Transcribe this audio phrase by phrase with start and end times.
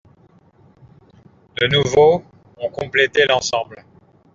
[1.57, 2.23] De nouveaux
[2.57, 3.85] ont complété l'ensemble.